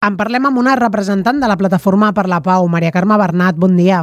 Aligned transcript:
En 0.00 0.14
parlem 0.16 0.46
amb 0.48 0.56
una 0.56 0.72
representant 0.78 1.42
de 1.42 1.48
la 1.50 1.58
Plataforma 1.60 2.06
per 2.16 2.22
la 2.32 2.38
Pau, 2.40 2.64
Maria 2.72 2.88
Carme 2.90 3.18
Bernat. 3.20 3.58
Bon 3.60 3.74
dia. 3.76 3.98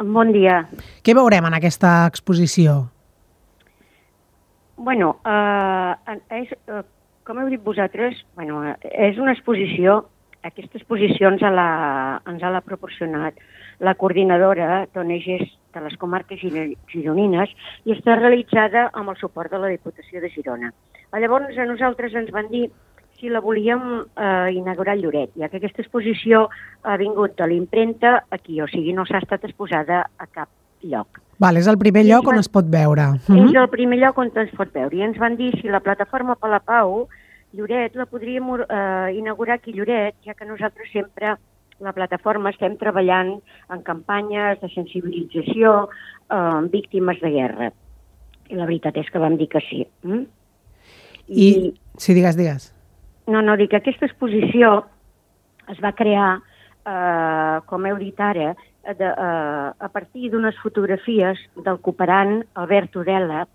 Bon 0.00 0.30
dia. 0.32 0.62
Què 1.04 1.12
veurem 1.12 1.44
en 1.44 1.56
aquesta 1.58 1.90
exposició? 2.08 2.76
Bueno, 4.86 5.10
eh, 5.28 6.14
és, 6.38 6.54
eh, 6.56 6.80
com 7.22 7.38
heu 7.38 7.50
dit 7.52 7.60
vosaltres, 7.60 8.16
bueno, 8.34 8.62
és 8.80 9.20
una 9.20 9.34
exposició, 9.36 10.06
aquesta 10.42 10.80
exposició 10.80 11.28
ens 11.28 11.44
l'ha 11.52 11.68
ens 12.32 12.40
l'ha 12.40 12.64
proporcionat 12.64 13.36
la 13.80 13.94
coordinadora 14.00 14.86
d'ONGs 14.94 15.52
de 15.74 15.84
les 15.84 15.98
comarques 16.00 16.40
gironines 16.40 17.52
i 17.84 17.92
està 17.92 18.16
realitzada 18.16 18.88
amb 18.94 19.12
el 19.12 19.20
suport 19.20 19.52
de 19.52 19.60
la 19.60 19.68
Diputació 19.68 20.24
de 20.24 20.32
Girona. 20.32 20.72
Llavors, 21.12 21.58
a 21.58 21.68
nosaltres 21.68 22.14
ens 22.14 22.32
van 22.32 22.48
dir 22.48 22.70
si 23.24 23.30
la 23.32 23.40
volíem 23.40 24.04
eh, 24.04 24.52
inaugurar 24.52 24.92
a 24.92 25.00
Lloret, 25.00 25.30
ja 25.40 25.48
que 25.48 25.56
aquesta 25.56 25.80
exposició 25.80 26.50
ha 26.84 26.96
vingut 27.00 27.38
de 27.38 27.46
l'impremta 27.48 28.18
aquí, 28.28 28.60
o 28.60 28.68
sigui, 28.68 28.92
no 28.92 29.06
s'ha 29.08 29.22
estat 29.24 29.46
exposada 29.48 30.02
a 30.20 30.26
cap 30.28 30.50
lloc. 30.84 31.22
Val, 31.40 31.56
és 31.56 31.70
el 31.70 31.78
primer 31.80 32.04
lloc 32.04 32.28
on 32.28 32.38
es 32.38 32.50
pot 32.52 32.68
veure. 32.68 33.14
És 33.16 33.28
mm 33.28 33.38
-hmm. 33.38 33.62
el 33.62 33.68
primer 33.72 33.98
lloc 33.98 34.18
on 34.18 34.30
es 34.36 34.52
pot 34.52 34.72
veure. 34.74 34.96
I 34.96 35.02
ens 35.02 35.18
van 35.18 35.36
dir 35.36 35.52
si 35.60 35.68
la 35.68 35.80
plataforma 35.80 36.36
per 36.36 36.50
la 36.50 36.60
Pau, 36.60 37.08
Lloret, 37.54 37.94
la 37.94 38.06
podríem 38.06 38.44
eh, 38.68 39.16
inaugurar 39.16 39.56
aquí 39.56 39.70
a 39.72 39.76
Lloret, 39.76 40.14
ja 40.24 40.34
que 40.34 40.44
nosaltres 40.44 40.90
sempre, 40.92 41.36
la 41.80 41.92
plataforma, 41.92 42.50
estem 42.50 42.76
treballant 42.76 43.40
en 43.70 43.82
campanyes 43.82 44.60
de 44.60 44.68
sensibilització 44.68 45.88
eh, 45.88 46.34
amb 46.34 46.70
víctimes 46.70 47.20
de 47.20 47.30
guerra. 47.30 47.72
I 48.50 48.54
la 48.54 48.66
veritat 48.66 48.96
és 48.96 49.10
que 49.10 49.18
vam 49.18 49.36
dir 49.36 49.48
que 49.48 49.60
sí. 49.60 49.86
Mm? 50.02 50.26
I, 51.28 51.48
I... 51.48 51.74
Sí, 51.96 52.12
digues, 52.12 52.36
digues. 52.36 52.74
No, 53.26 53.40
no, 53.40 53.56
dic 53.56 53.72
que 53.72 53.80
aquesta 53.80 54.06
exposició 54.08 54.84
es 55.72 55.80
va 55.80 55.94
crear, 55.96 56.38
eh, 56.84 57.56
com 57.70 57.86
heu 57.88 57.96
dit 58.00 58.20
ara, 58.20 58.54
de, 58.84 59.08
eh, 59.08 59.68
a 59.86 59.88
partir 59.88 60.30
d'unes 60.30 60.56
fotografies 60.60 61.40
del 61.56 61.80
cooperant 61.80 62.42
Albert 62.54 62.96
Udela 62.96 63.46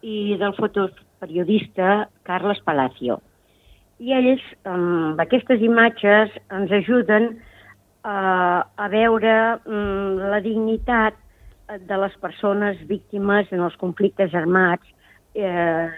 i 0.00 0.36
del 0.40 0.54
fotoperiodista 0.56 2.08
Carles 2.24 2.62
Palacio. 2.64 3.20
I 4.00 4.14
ells, 4.16 4.42
amb 4.64 5.20
aquestes 5.20 5.60
imatges, 5.60 6.32
ens 6.50 6.72
ajuden 6.72 7.28
eh, 7.34 8.60
a 8.64 8.88
veure 8.88 9.34
mm, 9.66 10.32
la 10.32 10.40
dignitat 10.40 11.20
de 11.88 11.96
les 11.96 12.16
persones 12.20 12.80
víctimes 12.88 13.52
en 13.52 13.60
els 13.64 13.76
conflictes 13.80 14.34
armats, 14.34 14.84
eh, 15.34 15.88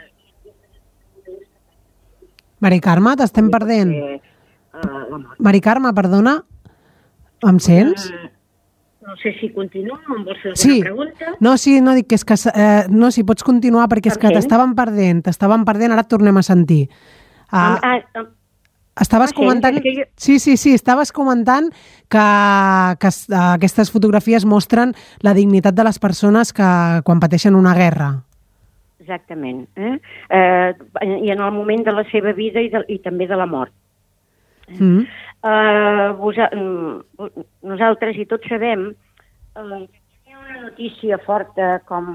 Mari 2.65 2.81
Carme, 2.81 3.17
t'estem 3.21 3.51
perdent. 3.53 3.93
Eh, 3.93 4.21
uh, 4.81 5.21
Mari 5.45 5.61
Carme, 5.65 5.93
perdona, 5.97 6.39
em 7.45 7.61
sents? 7.61 8.09
Uh, 8.11 8.31
no 9.07 9.17
sé 9.21 9.35
si 9.39 9.53
continuo, 9.55 9.99
em 10.17 10.25
vols 10.27 10.41
fer 10.43 10.55
sí. 10.59 10.81
pregunta? 10.83 11.37
No, 11.41 11.57
sí, 11.61 11.79
no, 11.81 11.95
dic 11.95 12.09
que 12.11 12.17
és 12.19 12.25
que... 12.27 12.39
Eh, 12.51 12.87
no, 12.91 13.13
si 13.15 13.23
pots 13.29 13.47
continuar, 13.47 13.87
perquè 13.93 14.11
és 14.11 14.19
que 14.19 14.33
t'estàvem 14.35 14.75
perdent, 14.79 15.23
t'estàvem 15.29 15.63
perdent, 15.69 15.95
ara 15.95 16.03
et 16.03 16.11
tornem 16.11 16.41
a 16.41 16.43
sentir. 16.47 16.87
Uh, 17.47 17.61
ah, 17.61 18.01
ah, 18.19 18.27
Estaves 19.01 19.31
ah, 19.31 19.37
comentant... 19.37 19.77
Jo... 19.77 20.07
Sí, 20.17 20.39
sí, 20.41 20.57
sí, 20.57 20.73
estaves 20.75 21.13
comentant 21.13 21.69
que, 22.09 22.27
que 22.99 23.11
aquestes 23.45 23.93
fotografies 23.93 24.49
mostren 24.49 24.97
la 25.21 25.37
dignitat 25.37 25.77
de 25.77 25.85
les 25.85 26.01
persones 26.01 26.55
que 26.57 26.69
quan 27.05 27.21
pateixen 27.21 27.59
una 27.59 27.77
guerra. 27.77 28.26
Exactament. 29.07 29.69
Eh? 29.79 29.99
Eh, 30.31 30.75
I 31.23 31.31
en 31.31 31.41
el 31.41 31.53
moment 31.55 31.85
de 31.87 31.95
la 31.95 32.05
seva 32.11 32.33
vida 32.35 32.63
i, 32.63 32.71
de, 32.73 32.83
i 32.91 32.99
també 33.05 33.29
de 33.31 33.39
la 33.39 33.47
mort. 33.47 33.73
Mm. 34.75 35.05
Eh, 35.47 36.09
vos, 36.19 36.39
mm, 36.51 37.45
nosaltres, 37.71 38.19
i 38.19 38.27
tots 38.27 38.49
sabem, 38.51 38.89
eh, 39.55 39.83
hi 40.27 40.35
ha 40.35 40.41
una 40.41 40.63
notícia 40.65 41.19
forta 41.23 41.77
com 41.87 42.09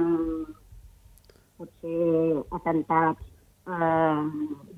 potser 1.61 2.41
atentats, 2.59 3.23
eh, 3.71 4.25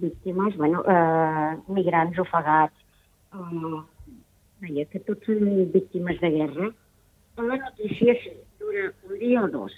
víctimes, 0.03 0.55
bueno, 0.57 0.83
eh, 0.85 1.57
migrants 1.67 2.19
ofegats, 2.19 2.77
eh, 3.33 3.81
veia 4.61 4.85
que 4.85 5.01
tots 5.07 5.25
són 5.25 5.49
víctimes 5.73 6.21
de 6.21 6.29
guerra. 6.37 6.69
La 7.37 7.57
notícia 7.57 8.13
dura 8.59 8.93
un 9.09 9.17
dia 9.17 9.41
o 9.41 9.49
dos. 9.49 9.73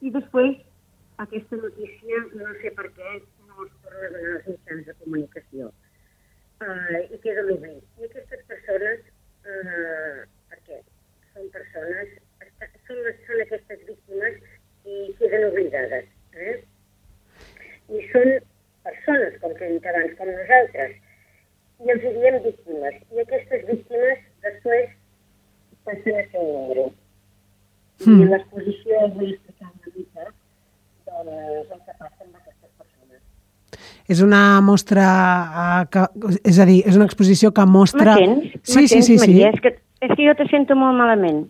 I 0.00 0.12
després 0.14 0.54
aquesta 1.18 1.56
notícia 1.56 2.18
no 2.38 2.52
sé 2.62 2.70
per 2.78 2.86
què 2.94 3.12
no 3.48 3.64
es 3.64 3.72
torna 3.82 4.06
a 4.06 4.10
donar 4.14 4.34
als 4.36 4.46
mitjans 4.52 4.84
de 4.86 4.94
comunicació. 5.02 5.70
Uh, 6.62 7.00
I 7.14 7.18
queda 7.24 7.44
l'oblit. 7.48 7.82
I 7.98 8.06
aquestes 8.06 8.44
persones, 8.50 9.02
uh, 9.46 10.22
per 10.52 10.60
què? 10.68 10.78
Són 11.34 11.50
persones, 11.56 12.14
són, 12.86 13.02
són 13.26 13.42
aquestes 13.46 13.82
víctimes 13.90 14.38
i 14.86 15.00
queden 15.18 15.48
oblidades. 15.50 16.06
Eh? 16.46 16.56
I 17.98 18.06
són 18.12 18.32
persones, 18.86 19.42
com 19.42 19.58
que 19.58 19.66
he 19.66 19.74
dit 19.74 19.90
abans, 19.90 20.16
com 20.20 20.30
nosaltres, 20.30 20.96
i 21.82 21.92
els 21.94 22.06
diem 22.06 22.40
víctimes. 22.46 23.02
I 23.10 23.26
aquestes 23.26 23.66
víctimes 23.72 24.24
després 24.46 24.94
passen 25.86 26.22
a 26.22 26.26
ser 26.30 26.46
un 26.46 26.54
número. 26.54 26.88
Mm. 28.06 28.22
I 28.22 28.30
l'exposició 28.30 29.06
explicar 29.08 29.08
una 29.08 29.24
mica 29.26 29.47
el 31.28 31.82
que 31.84 31.94
passa 31.98 32.24
amb 32.24 32.38
aquestes 32.40 32.70
persones. 32.78 33.20
És 34.08 34.22
una 34.24 34.60
mostra, 34.64 35.10
uh, 35.48 35.84
que, 35.92 36.06
és 36.48 36.58
a 36.58 36.66
dir, 36.68 36.80
és 36.88 36.96
una 36.96 37.08
exposició 37.08 37.52
que 37.52 37.66
mostra... 37.68 38.16
M'atens? 38.16 38.58
Sí, 38.62 38.88
sí, 38.88 39.02
sí, 39.02 39.14
sí. 39.14 39.20
Maria? 39.26 39.52
És 39.54 39.62
que, 39.64 39.76
és 40.04 40.14
que 40.14 40.26
jo 40.26 40.36
te 40.38 40.48
sento 40.50 40.76
molt 40.78 40.98
malament. 40.98 41.46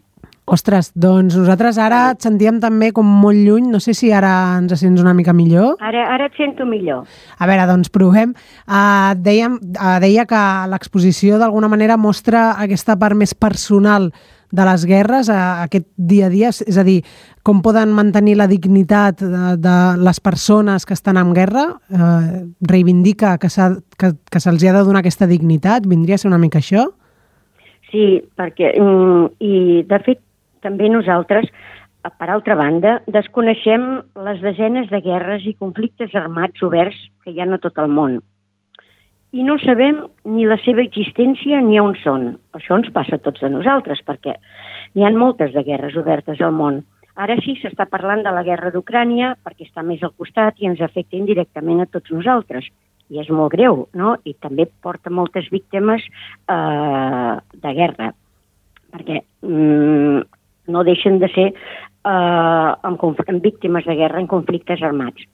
Ostres, 0.48 0.94
doncs 0.96 1.36
nosaltres 1.36 1.76
ara 1.76 1.98
et 2.14 2.24
sentíem 2.24 2.56
també 2.62 2.88
com 2.96 3.04
molt 3.20 3.36
lluny. 3.36 3.66
No 3.68 3.80
sé 3.84 3.92
si 3.96 4.08
ara 4.16 4.30
ens 4.56 4.72
sents 4.80 5.02
una 5.02 5.12
mica 5.12 5.34
millor. 5.36 5.76
Ara, 5.84 6.06
ara 6.14 6.30
et 6.30 6.38
sento 6.40 6.64
millor. 6.64 7.04
A 7.36 7.48
veure, 7.50 7.66
doncs 7.68 7.92
provem. 7.92 8.32
Uh, 8.64 9.12
dèiem, 9.20 9.58
uh, 9.76 9.98
deia 10.00 10.24
que 10.28 10.42
l'exposició 10.72 11.36
d'alguna 11.40 11.68
manera 11.68 11.98
mostra 12.00 12.54
aquesta 12.64 12.96
part 12.96 13.18
més 13.18 13.36
personal 13.36 14.08
de 14.50 14.64
les 14.64 14.84
guerres 14.88 15.28
a 15.30 15.62
aquest 15.64 15.86
dia 15.96 16.28
a 16.28 16.32
dia? 16.32 16.50
És 16.50 16.78
a 16.78 16.84
dir, 16.86 17.02
com 17.46 17.62
poden 17.64 17.92
mantenir 17.96 18.36
la 18.38 18.48
dignitat 18.50 19.22
de, 19.22 19.56
de 19.60 19.76
les 20.04 20.20
persones 20.20 20.86
que 20.86 20.96
estan 20.96 21.20
en 21.20 21.34
guerra? 21.36 21.66
Eh, 21.90 22.44
reivindica 22.60 23.36
que, 23.38 23.50
que, 23.98 24.12
que 24.30 24.40
se'ls 24.40 24.64
ha 24.64 24.76
de 24.78 24.84
donar 24.86 25.04
aquesta 25.04 25.28
dignitat? 25.30 25.88
Vindria 25.88 26.16
a 26.16 26.22
ser 26.22 26.30
una 26.32 26.40
mica 26.40 26.62
això? 26.62 26.88
Sí, 27.90 28.20
perquè, 28.36 28.74
mm, 28.76 29.28
i 29.40 29.84
de 29.88 30.00
fet, 30.04 30.20
també 30.64 30.88
nosaltres, 30.92 31.48
per 32.18 32.28
altra 32.30 32.56
banda, 32.56 32.98
desconeixem 33.06 33.86
les 34.24 34.40
desenes 34.40 34.88
de 34.92 35.00
guerres 35.04 35.44
i 35.48 35.54
conflictes 35.54 36.14
armats 36.16 36.62
oberts 36.64 36.98
que 37.24 37.32
hi 37.32 37.40
ha 37.40 37.48
a 37.48 37.60
tot 37.60 37.78
el 37.78 37.88
món 37.92 38.20
i 39.32 39.44
no 39.44 39.58
sabem 39.60 40.00
ni 40.24 40.46
la 40.48 40.56
seva 40.64 40.82
existència 40.84 41.60
ni 41.64 41.78
on 41.80 41.94
són. 42.02 42.30
Això 42.56 42.78
ens 42.78 42.88
passa 42.94 43.18
a 43.18 43.22
tots 43.22 43.42
de 43.44 43.50
nosaltres, 43.52 44.00
perquè 44.06 44.38
hi 44.96 45.04
ha 45.04 45.10
moltes 45.12 45.52
de 45.52 45.64
guerres 45.66 45.96
obertes 46.00 46.40
al 46.40 46.54
món. 46.56 46.82
Ara 47.18 47.36
sí 47.42 47.56
s'està 47.58 47.88
parlant 47.90 48.22
de 48.24 48.32
la 48.32 48.44
guerra 48.46 48.70
d'Ucrània 48.70 49.34
perquè 49.44 49.66
està 49.66 49.82
més 49.82 50.02
al 50.06 50.14
costat 50.16 50.60
i 50.62 50.68
ens 50.70 50.80
afecta 50.80 51.18
indirectament 51.18 51.82
a 51.82 51.90
tots 51.90 52.14
nosaltres. 52.14 52.70
I 53.08 53.20
és 53.20 53.28
molt 53.32 53.52
greu, 53.52 53.86
no? 53.96 54.16
I 54.24 54.34
també 54.36 54.68
porta 54.84 55.10
moltes 55.10 55.48
víctimes 55.50 56.04
eh, 56.04 57.34
de 57.64 57.72
guerra, 57.74 58.12
perquè 58.92 59.22
mm, 59.42 60.20
no 60.72 60.84
deixen 60.84 61.18
de 61.18 61.30
ser 61.32 61.48
eh, 61.48 62.12
amb, 62.12 63.02
amb 63.02 63.42
víctimes 63.42 63.88
de 63.88 63.96
guerra 63.96 64.20
en 64.20 64.28
conflictes 64.30 64.84
armats 64.84 65.24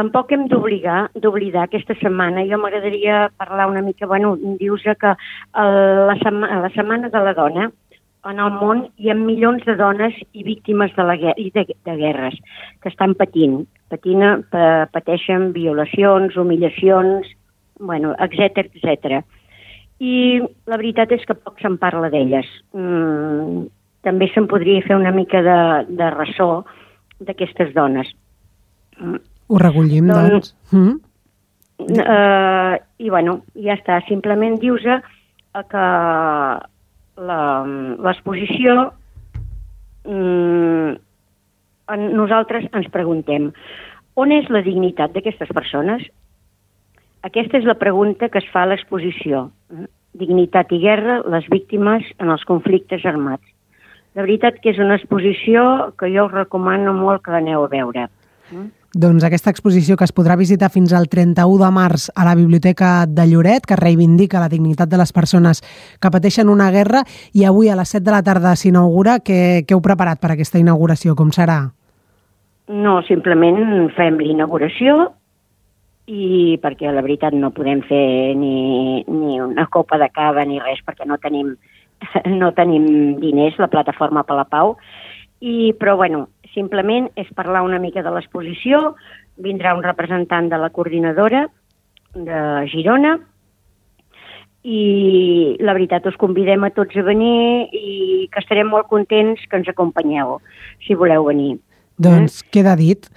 tampoc 0.00 0.32
hem 0.32 0.46
d'obligar 0.48 1.10
d'oblidar 1.20 1.66
aquesta 1.66 1.96
setmana. 2.00 2.46
Jo 2.48 2.58
m'agradaria 2.60 3.28
parlar 3.36 3.68
una 3.68 3.82
mica, 3.84 4.08
bueno, 4.08 4.36
dius 4.60 4.82
que 4.82 5.12
el, 5.12 5.76
la, 6.08 6.16
sema, 6.22 6.48
la 6.64 6.70
Setmana 6.72 7.10
de 7.12 7.24
la 7.26 7.34
Dona 7.36 7.70
en 8.28 8.40
el 8.44 8.52
món 8.52 8.82
hi 9.00 9.10
ha 9.10 9.16
milions 9.16 9.64
de 9.64 9.74
dones 9.76 10.16
i 10.36 10.44
víctimes 10.44 10.92
de, 10.96 11.04
la, 11.08 11.16
i 11.16 11.50
de, 11.54 11.64
de 11.88 11.96
guerres 11.96 12.36
que 12.82 12.90
estan 12.92 13.14
patint, 13.16 13.62
patint, 13.92 14.44
pateixen 14.92 15.52
violacions, 15.56 16.36
humiliacions, 16.36 17.28
bueno, 17.80 18.12
etc 18.20 18.66
etc. 18.66 19.22
I 20.00 20.40
la 20.68 20.80
veritat 20.80 21.12
és 21.16 21.24
que 21.28 21.36
poc 21.36 21.60
se'n 21.60 21.76
parla 21.80 22.12
d'elles. 22.12 22.48
Mm, 22.76 23.66
també 24.04 24.28
se'n 24.32 24.48
podria 24.48 24.84
fer 24.84 24.96
una 24.96 25.12
mica 25.16 25.40
de, 25.44 25.58
de 25.88 26.12
ressò 26.16 26.50
d'aquestes 27.20 27.72
dones. 27.76 28.12
Mm, 29.50 29.54
ho 29.54 29.58
recollim, 29.58 30.06
doncs. 30.06 30.30
doncs. 30.30 30.54
Mm? 30.72 31.00
Uh, 31.80 32.76
I, 33.00 33.10
bueno, 33.10 33.40
ja 33.56 33.74
està. 33.74 34.00
Simplement 34.06 34.58
dius 34.60 34.84
eh, 34.86 35.00
que 35.70 35.84
l'exposició 37.20 38.74
mm, 40.06 40.96
nosaltres 42.14 42.68
ens 42.72 42.88
preguntem 42.92 43.50
on 44.20 44.32
és 44.32 44.48
la 44.52 44.62
dignitat 44.64 45.12
d'aquestes 45.12 45.50
persones? 45.56 46.04
aquesta 47.26 47.58
és 47.58 47.66
la 47.68 47.76
pregunta 47.76 48.30
que 48.32 48.40
es 48.40 48.48
fa 48.52 48.64
a 48.64 48.70
l'exposició. 48.70 49.48
Dignitat 50.16 50.72
i 50.72 50.80
guerra, 50.82 51.20
les 51.28 51.46
víctimes 51.52 52.06
en 52.18 52.32
els 52.32 52.44
conflictes 52.48 53.04
armats. 53.06 53.44
De 54.16 54.24
veritat 54.24 54.58
que 54.62 54.72
és 54.72 54.80
una 54.82 54.96
exposició 54.98 55.92
que 56.00 56.08
jo 56.14 56.26
us 56.26 56.34
recomano 56.34 56.94
molt 56.96 57.22
que 57.24 57.34
l'aneu 57.34 57.66
a 57.66 57.70
veure. 57.70 58.08
Eh? 58.50 58.64
Doncs 58.90 59.22
aquesta 59.22 59.52
exposició 59.54 59.94
que 59.94 60.02
es 60.02 60.10
podrà 60.10 60.34
visitar 60.34 60.66
fins 60.74 60.90
al 60.98 61.04
31 61.06 61.60
de 61.62 61.68
març 61.70 62.08
a 62.10 62.24
la 62.26 62.34
Biblioteca 62.34 63.06
de 63.06 63.26
Lloret, 63.30 63.62
que 63.62 63.78
reivindica 63.78 64.40
la 64.42 64.48
dignitat 64.50 64.90
de 64.90 64.98
les 64.98 65.12
persones 65.14 65.60
que 66.02 66.10
pateixen 66.10 66.50
una 66.50 66.72
guerra, 66.74 67.04
i 67.30 67.44
avui 67.46 67.70
a 67.70 67.76
les 67.78 67.92
7 67.94 68.02
de 68.08 68.10
la 68.16 68.24
tarda 68.26 68.56
s'inaugura. 68.58 69.20
Què, 69.22 69.62
què 69.62 69.76
heu 69.76 69.82
preparat 69.84 70.18
per 70.18 70.32
aquesta 70.34 70.58
inauguració? 70.58 71.14
Com 71.14 71.30
serà? 71.30 71.60
No, 72.66 72.96
simplement 73.06 73.92
fem 73.94 74.18
l'inauguració 74.18 75.12
i 76.10 76.58
perquè 76.58 76.90
la 76.90 77.04
veritat 77.06 77.36
no 77.38 77.52
podem 77.54 77.84
fer 77.86 78.34
ni, 78.34 79.04
ni 79.06 79.38
una 79.38 79.68
copa 79.70 80.00
de 80.02 80.10
cava 80.10 80.42
ni 80.42 80.58
res 80.58 80.82
perquè 80.82 81.06
no 81.06 81.20
tenim, 81.22 81.54
no 82.42 82.50
tenim 82.58 82.90
diners, 83.22 83.54
la 83.62 83.70
plataforma 83.70 84.26
per 84.26 84.38
la 84.40 84.48
pau, 84.50 84.74
i, 85.40 85.72
però 85.78 85.94
bueno, 85.96 86.26
Simplement 86.54 87.08
és 87.20 87.28
parlar 87.36 87.62
una 87.66 87.78
mica 87.82 88.02
de 88.02 88.12
l'exposició, 88.14 88.94
vindrà 89.40 89.74
un 89.76 89.84
representant 89.84 90.50
de 90.50 90.58
la 90.60 90.70
coordinadora 90.74 91.46
de 92.14 92.40
Girona 92.72 93.16
i 94.66 95.56
la 95.62 95.72
veritat 95.72 96.04
us 96.10 96.18
convidem 96.20 96.66
a 96.66 96.72
tots 96.76 96.96
a 97.00 97.04
venir 97.06 97.70
i 97.72 98.28
que 98.32 98.42
estarem 98.42 98.68
molt 98.68 98.90
contents 98.90 99.46
que 99.48 99.56
ens 99.56 99.70
acompanyeu, 99.72 100.40
si 100.84 100.96
voleu 100.98 101.24
venir. 101.30 101.54
Doncs 101.96 102.42
eh? 102.42 102.48
queda 102.58 102.76
dit. 102.76 103.08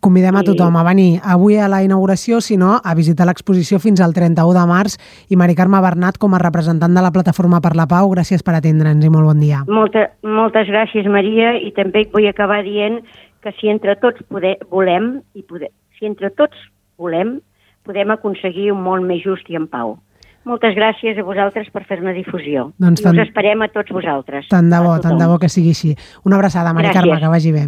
Convidem 0.00 0.36
a 0.36 0.42
tothom 0.46 0.76
a 0.76 0.84
venir 0.86 1.20
avui 1.22 1.58
a 1.58 1.68
la 1.68 1.82
inauguració, 1.84 2.40
si 2.40 2.56
no, 2.56 2.78
a 2.82 2.94
visitar 2.94 3.26
l'exposició 3.28 3.78
fins 3.82 4.00
al 4.00 4.14
31 4.16 4.54
de 4.56 4.64
març. 4.68 4.96
I 5.30 5.36
Mari 5.36 5.54
Carme 5.58 5.80
Bernat, 5.84 6.18
com 6.18 6.34
a 6.34 6.40
representant 6.42 6.94
de 6.94 7.04
la 7.04 7.12
Plataforma 7.14 7.60
per 7.64 7.74
la 7.76 7.86
Pau, 7.90 8.10
gràcies 8.12 8.42
per 8.42 8.56
atendre'ns 8.58 9.04
i 9.04 9.12
molt 9.12 9.30
bon 9.30 9.42
dia. 9.42 9.62
Molta, 9.68 10.08
moltes 10.22 10.70
gràcies, 10.70 11.08
Maria, 11.10 11.54
i 11.58 11.72
també 11.76 12.06
vull 12.12 12.28
acabar 12.30 12.62
dient 12.66 13.02
que 13.44 13.52
si 13.60 13.68
entre 13.68 13.96
tots 14.00 14.24
poder, 14.32 14.56
volem, 14.72 15.18
i 15.34 15.44
poder, 15.44 15.70
si 15.98 16.08
entre 16.08 16.32
tots 16.32 16.56
volem, 16.96 17.38
podem 17.84 18.10
aconseguir 18.14 18.72
un 18.72 18.82
món 18.82 19.04
més 19.06 19.22
just 19.24 19.48
i 19.52 19.60
en 19.60 19.68
pau. 19.68 19.98
Moltes 20.44 20.74
gràcies 20.76 21.16
a 21.16 21.24
vosaltres 21.24 21.70
per 21.72 21.86
fer 21.88 22.02
una 22.02 22.12
difusió. 22.12 22.66
Doncs 22.80 23.00
I 23.00 23.06
tant, 23.06 23.16
us 23.16 23.28
esperem 23.28 23.64
a 23.64 23.70
tots 23.72 23.92
vosaltres. 23.96 24.50
Tant 24.52 24.68
de 24.68 24.80
bo, 24.84 24.98
tant 25.00 25.16
de 25.20 25.28
bo 25.28 25.38
que 25.40 25.48
sigui 25.48 25.72
així. 25.72 25.94
Una 26.28 26.36
abraçada, 26.36 26.74
Mari 26.76 26.90
gràcies. 26.90 27.00
Carme, 27.00 27.20
que 27.22 27.32
vagi 27.32 27.52
bé. 27.54 27.64